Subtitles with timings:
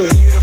[0.00, 0.37] It's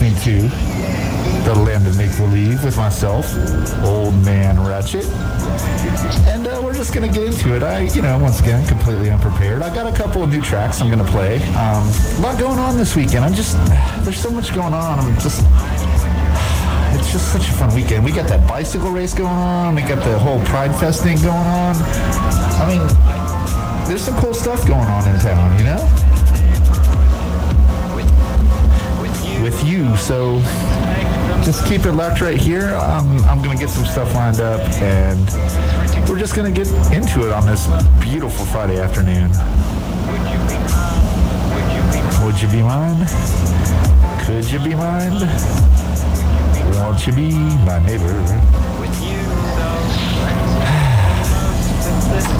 [0.00, 0.48] listening to
[1.44, 3.32] The Land of Make Believe with myself,
[3.84, 5.04] Old Man Ratchet.
[6.26, 7.62] And uh, we're just gonna get into it.
[7.62, 9.62] I, you know, once again, completely unprepared.
[9.62, 11.36] I got a couple of new tracks I'm gonna play.
[11.54, 13.24] Um, a lot going on this weekend.
[13.24, 13.56] I'm just,
[14.02, 14.98] there's so much going on.
[14.98, 15.46] I'm just,
[16.98, 18.04] it's just such a fun weekend.
[18.04, 19.76] We got that bicycle race going on.
[19.76, 21.76] We got the whole Pride Fest thing going on.
[21.78, 26.03] I mean, there's some cool stuff going on in town, you know?
[29.44, 30.40] With you, so
[31.44, 32.74] just keep it locked right here.
[32.76, 35.20] Um, I'm gonna get some stuff lined up, and
[36.08, 37.66] we're just gonna get into it on this
[38.00, 39.28] beautiful Friday afternoon.
[42.24, 43.06] Would you be mine?
[44.24, 45.12] Could you be mine?
[46.76, 47.34] Won't you be
[47.66, 48.63] my neighbor?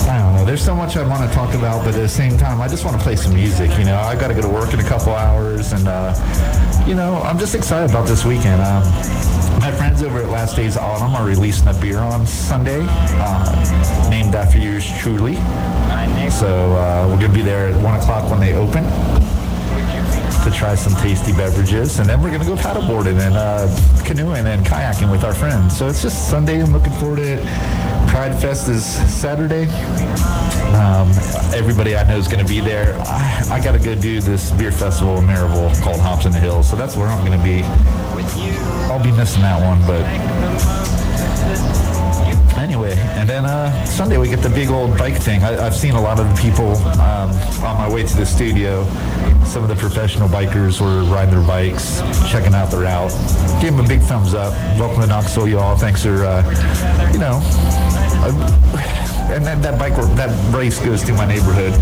[0.08, 0.44] I don't know.
[0.44, 2.84] There's so much I want to talk about, but at the same time, I just
[2.84, 3.70] want to play some music.
[3.78, 6.14] You know, I got to go to work in a couple hours, and uh,
[6.86, 8.60] you know, I'm just excited about this weekend.
[8.60, 8.82] Um,
[9.60, 14.34] my friends over at Last Days Autumn are releasing a beer on Sunday, uh, named
[14.34, 15.36] after yours truly.
[16.30, 18.84] So uh, we're gonna be there at one o'clock when they open
[20.44, 24.66] to try some tasty beverages, and then we're gonna go paddleboarding and uh, canoeing and
[24.66, 25.76] kayaking with our friends.
[25.78, 26.60] So it's just Sunday.
[26.60, 27.93] I'm looking forward to it.
[28.14, 29.64] Pride Fest is Saturday.
[30.72, 31.10] Um,
[31.52, 32.96] everybody I know is going to be there.
[33.00, 36.38] I, I got to go do this beer festival in Maryville called Hops in the
[36.38, 37.62] Hills, so that's where I'm going to be.
[38.86, 40.04] I'll be missing that one, but
[42.56, 45.42] anyway, and then uh, Sunday we get the big old bike thing.
[45.42, 47.30] I, I've seen a lot of the people um,
[47.64, 48.84] on my way to the studio.
[49.44, 52.00] Some of the professional bikers were riding their bikes,
[52.30, 53.10] checking out the route.
[53.60, 54.52] Give them a big thumbs up.
[54.78, 55.76] Welcome to Knoxville, y'all.
[55.76, 57.40] Thanks for, uh, you know,
[58.24, 61.72] and that, that bike that race goes through my neighborhood.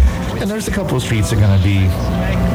[0.40, 1.88] And there's a couple of streets that are going to be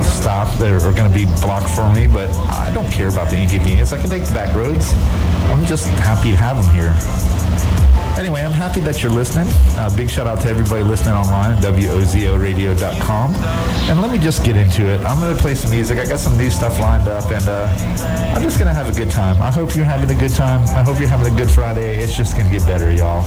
[0.03, 3.37] stopped that are going to be blocked for me, but I don't care about the
[3.37, 3.93] inconvenience.
[3.93, 4.93] I can take the back roads.
[5.51, 7.46] I'm just happy to have them here.
[8.17, 9.47] Anyway, I'm happy that you're listening.
[9.77, 13.35] Uh, big shout out to everybody listening online WOZOradio.com.
[13.35, 15.01] And let me just get into it.
[15.01, 15.99] I'm going to play some music.
[15.99, 17.67] I got some new stuff lined up, and uh,
[18.35, 19.39] I'm just going to have a good time.
[19.39, 20.63] I hope you're having a good time.
[20.75, 21.97] I hope you're having a good Friday.
[21.97, 23.21] It's just going to get better, y'all.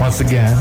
[0.00, 0.56] Once again,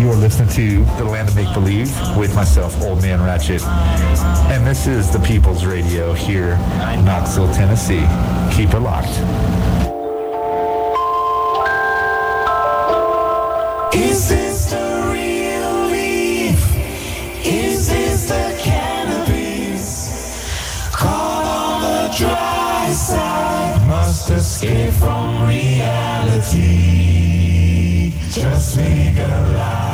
[0.00, 3.62] you are listening to The Land of Make Believe with myself, Old Man Ratchet.
[3.62, 6.54] And this is the People's Radio here
[6.92, 8.04] in Knoxville, Tennessee.
[8.56, 9.71] Keep it locked.
[24.42, 26.62] Escape from reality.
[28.30, 29.91] Just legalize,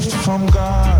[0.00, 0.93] gift from God.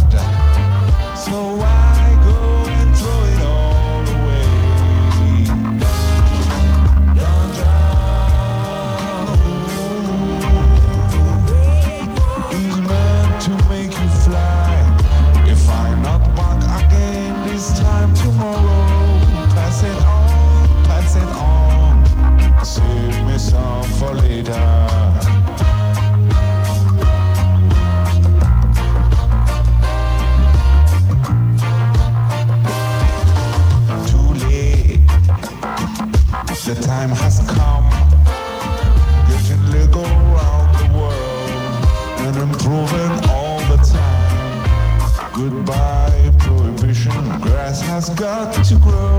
[48.07, 49.14] Has got to grow.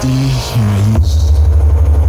[0.00, 1.32] Today, I'm healthy, and I use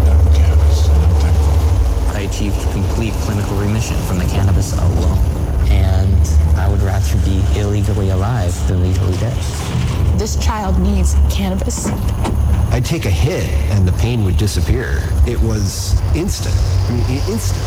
[0.06, 2.16] medical cannabis, and I'm thankful.
[2.16, 5.18] I achieved complete clinical remission from the cannabis alone.
[5.70, 9.38] And I would rather be illegally alive than legally dead.
[10.20, 11.88] This child needs cannabis.
[12.72, 15.02] I'd take a hit and the pain would disappear.
[15.28, 16.56] It was instant.
[16.56, 17.64] I mean, instant.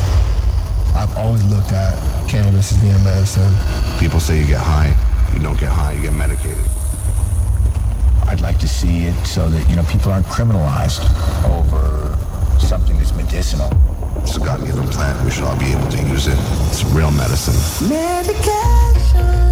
[0.95, 1.99] I've always looked at
[2.29, 3.55] cannabis as being medicine.
[3.99, 4.95] People say you get high.
[5.33, 6.65] You don't get high, you get medicated.
[8.33, 11.05] I'd like to see it so that, you know, people aren't criminalized
[11.45, 12.17] over
[12.59, 13.69] something that's medicinal.
[14.23, 15.23] It's a God-given plant.
[15.23, 16.39] We should all be able to use it.
[16.71, 17.91] It's real medicine.
[17.91, 19.52] Medication.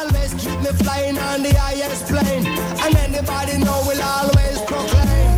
[0.73, 2.45] flying on the highest plane.
[2.45, 5.30] And anybody know will always proclaim.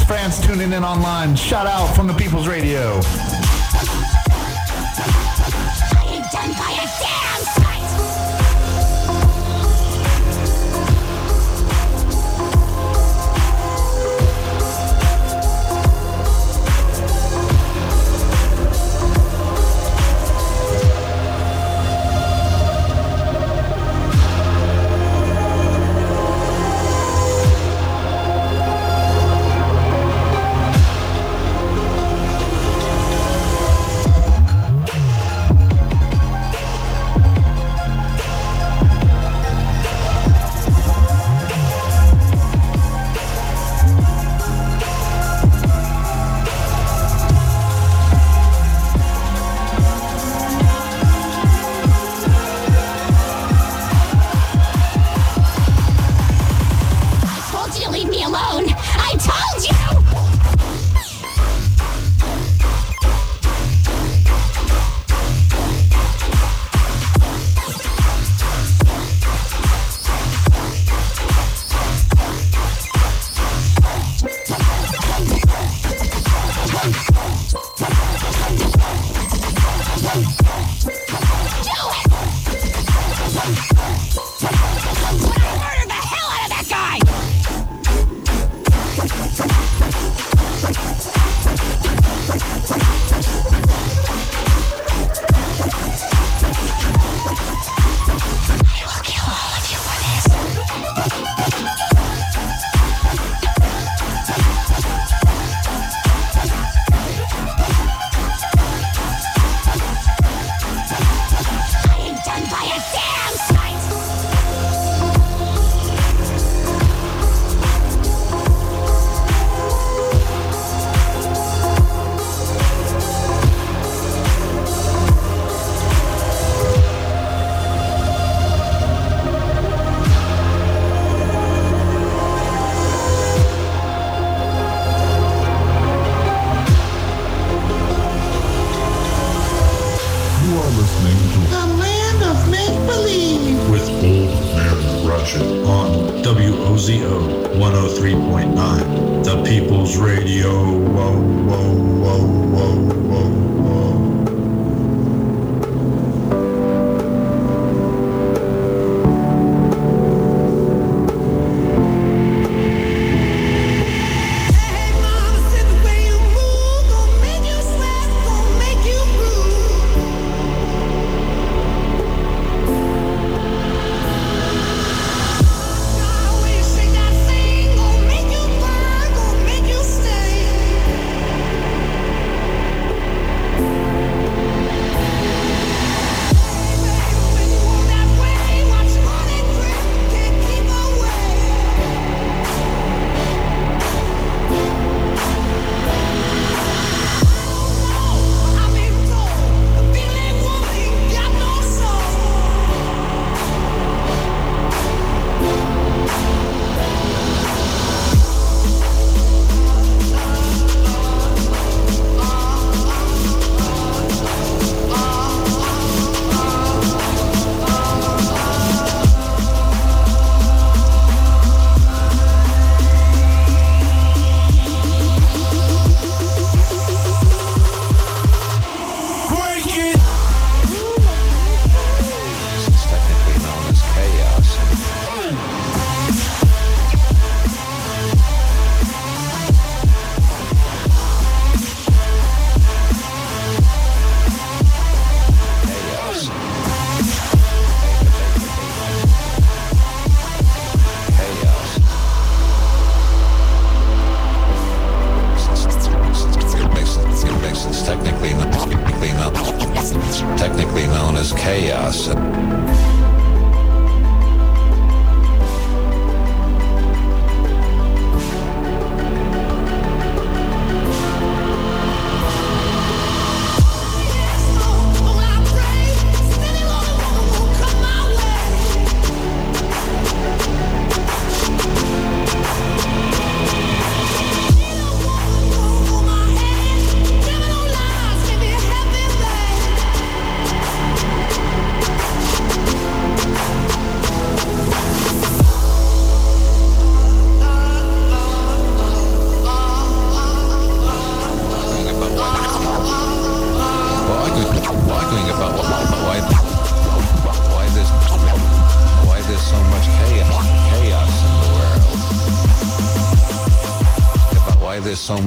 [0.00, 1.34] France tuning in online.
[1.34, 3.00] Shout out from the People's Radio.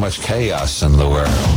[0.05, 1.54] Much chaos in the world.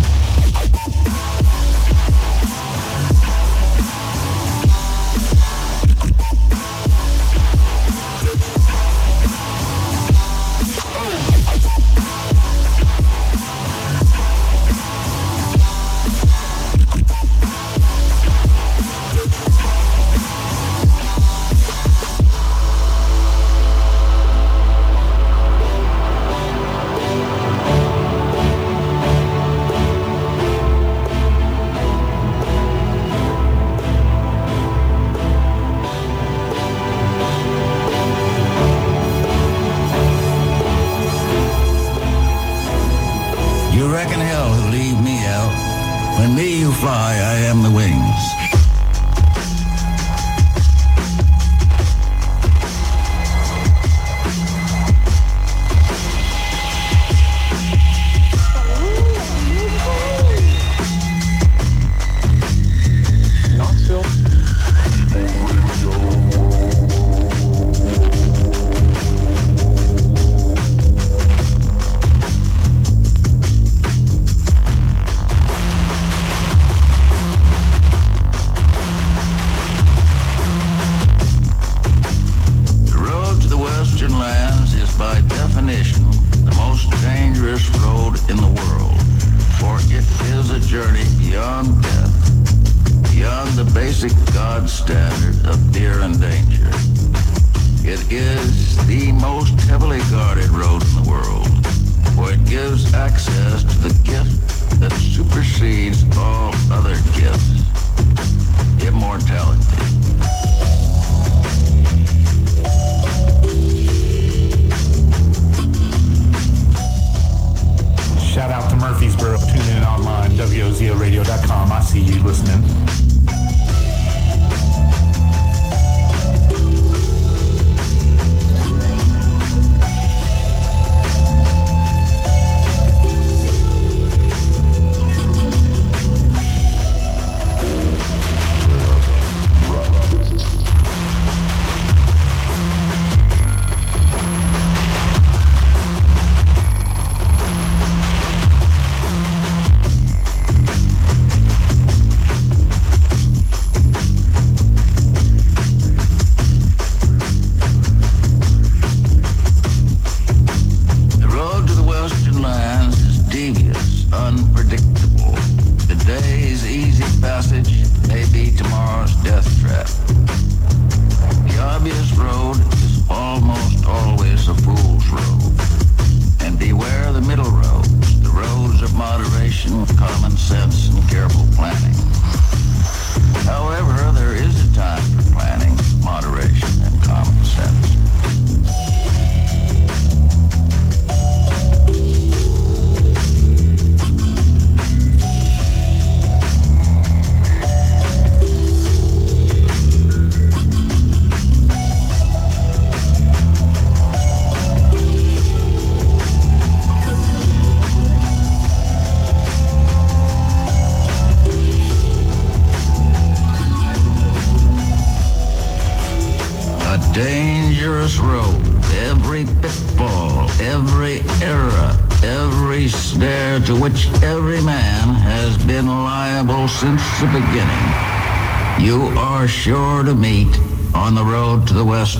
[46.81, 48.08] fly, I am the wing.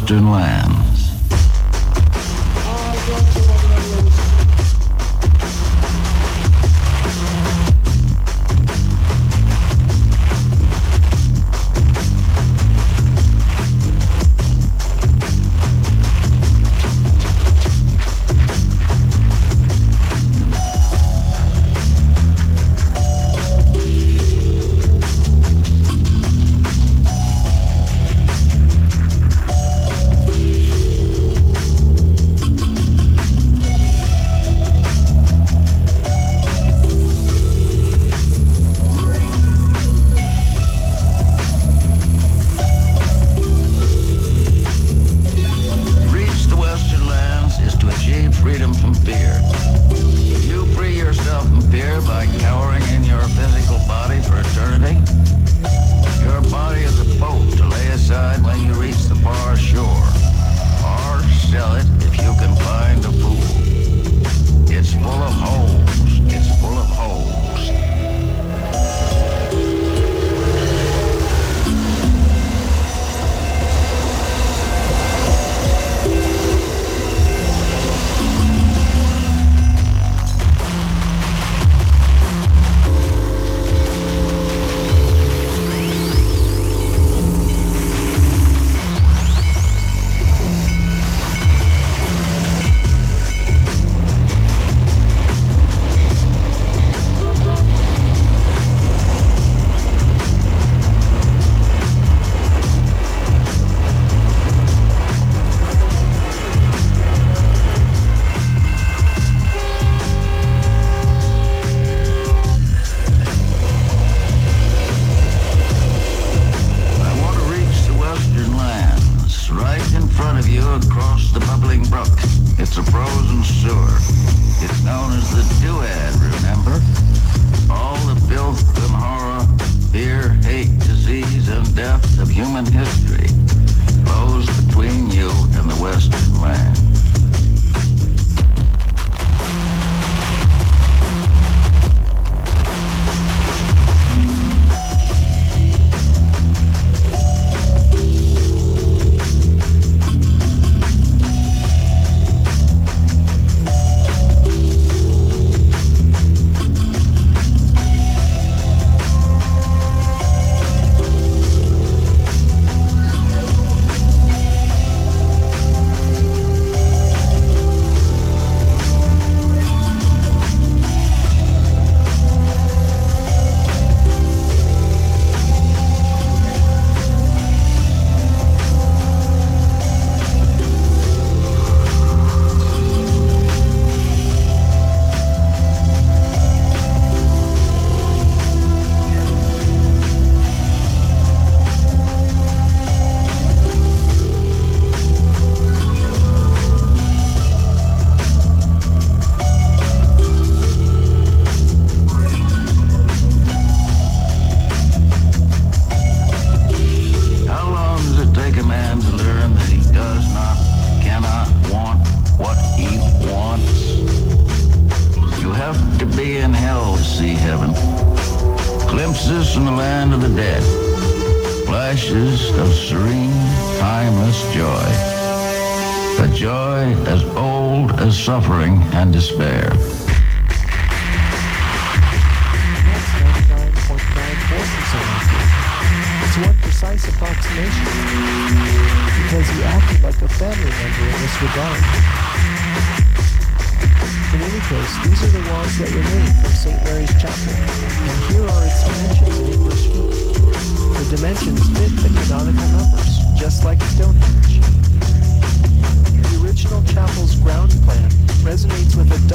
[0.09, 0.38] To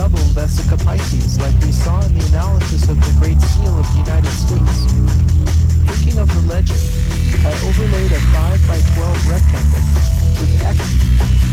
[0.03, 3.99] double Vesica Pisces like we saw in the analysis of the Great Seal of the
[3.99, 4.79] United States.
[5.87, 6.83] Thinking of the legend,
[7.47, 9.83] I overlaid a 5 by 12 rectangle
[10.41, 11.52] with X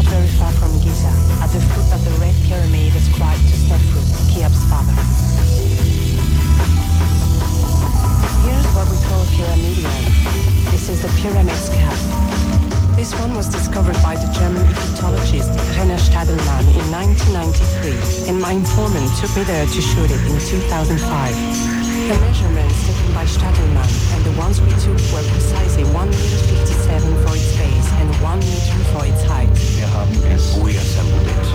[0.00, 1.12] not very far from Giza,
[1.44, 4.00] at the foot of the Red Pyramid ascribed to Sneferu,
[4.32, 4.96] Cheops' father.
[8.48, 10.04] Here's what we call pyramidion.
[10.72, 11.98] This is the pyramid's cap.
[12.96, 19.08] This one was discovered by the German Egyptologist Rainer Stadelmann in 1993, and my informant
[19.20, 21.76] took me there to shoot it in 2005.
[22.08, 27.22] The measurements taken by Stadelmann and the ones we took were precisely 1 meter 57
[27.22, 29.59] for its base and 1 meter for its height.
[30.00, 31.46] Um, Haben es reassembled it,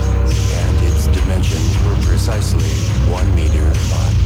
[0.54, 2.62] and its dimensions were precisely
[3.10, 4.25] one meter long.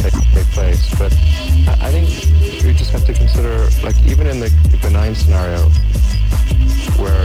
[0.00, 0.88] take, take place.
[0.98, 1.12] But
[1.68, 2.08] I, I think
[2.64, 4.50] you just have to consider, like, even in the,
[4.82, 5.60] benign scenario,
[6.96, 7.24] where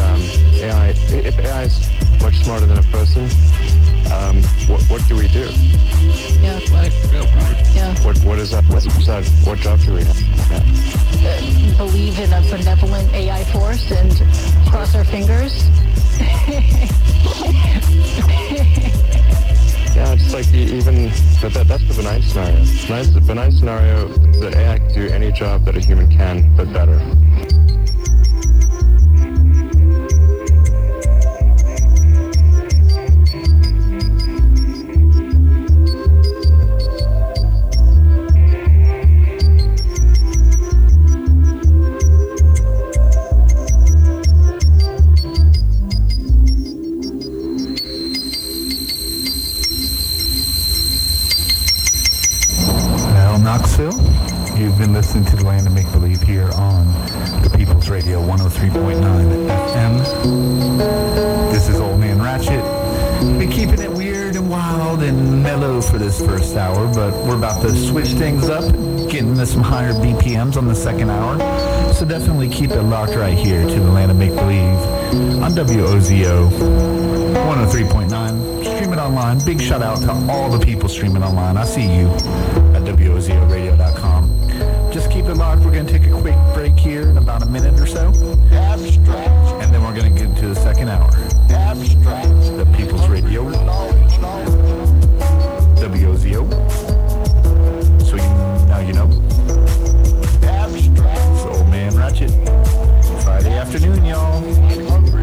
[0.00, 0.20] um,
[0.64, 1.90] AI, if AI is
[2.22, 3.24] much smarter than a person,
[4.12, 5.50] um, what, what do we do?
[6.40, 6.58] Yeah.
[6.72, 6.92] Like,
[7.74, 7.94] yeah.
[8.02, 8.64] What, what is that?
[8.64, 9.26] What, is that?
[9.44, 10.16] What job do we have?
[10.50, 14.12] Uh, believe in a benevolent AI force and
[14.70, 15.68] cross our fingers.
[19.96, 22.58] Yeah, it's like even, but that, that's the benign scenario.
[22.90, 24.08] Nice, benign scenario
[24.40, 27.15] that AI can do any job that a human can, but better.
[70.56, 71.38] On the second hour.
[71.92, 74.78] So definitely keep it locked right here to the Land of Make Believe
[75.42, 78.64] on WOZO 103.9.
[78.64, 79.38] Stream it online.
[79.44, 81.58] Big shout out to all the people streaming online.
[81.58, 82.08] I see you
[82.72, 84.92] at WOZORadio.com.
[84.92, 85.62] Just keep it locked.
[85.62, 88.14] We're going to take a quick break here in about a minute or so.
[88.52, 89.28] Abstract.
[89.62, 91.10] And then we're going to get into the second hour.
[91.50, 92.28] Abstract.
[92.56, 93.44] The People's Radio.
[95.82, 96.48] WOZO.
[98.00, 98.22] So you,
[98.68, 99.25] now you know.
[100.68, 100.88] It's
[101.44, 102.30] Old Man Ratchet.
[103.22, 105.15] Friday afternoon, y'all.